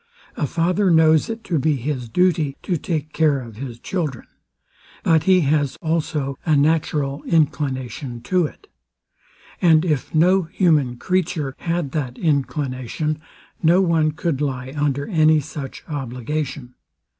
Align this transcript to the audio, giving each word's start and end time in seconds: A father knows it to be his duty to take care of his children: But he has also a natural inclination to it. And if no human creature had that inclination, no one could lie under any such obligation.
A 0.35 0.47
father 0.47 0.89
knows 0.89 1.29
it 1.29 1.43
to 1.43 1.59
be 1.59 1.75
his 1.75 2.09
duty 2.09 2.57
to 2.63 2.75
take 2.75 3.13
care 3.13 3.39
of 3.39 3.57
his 3.57 3.77
children: 3.79 4.25
But 5.03 5.25
he 5.25 5.41
has 5.41 5.77
also 5.79 6.39
a 6.43 6.55
natural 6.55 7.21
inclination 7.25 8.21
to 8.21 8.47
it. 8.47 8.65
And 9.61 9.85
if 9.85 10.15
no 10.15 10.41
human 10.41 10.97
creature 10.97 11.53
had 11.59 11.91
that 11.91 12.17
inclination, 12.17 13.21
no 13.61 13.79
one 13.79 14.13
could 14.13 14.41
lie 14.41 14.73
under 14.75 15.05
any 15.05 15.39
such 15.39 15.83
obligation. 15.87 16.73